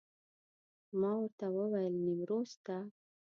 [0.99, 2.77] ما ورته وویل نیمروز ته.